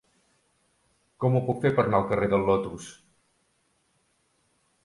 [1.25, 2.89] Com ho puc fer per anar al carrer del Lotus?